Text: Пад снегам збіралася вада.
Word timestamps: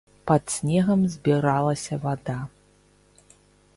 Пад 0.29 0.45
снегам 0.53 1.03
збіралася 1.15 2.01
вада. 2.07 2.39